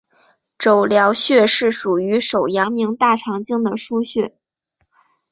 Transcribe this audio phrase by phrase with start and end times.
[0.57, 4.33] 肘髎穴是属于手阳明大肠经的腧穴。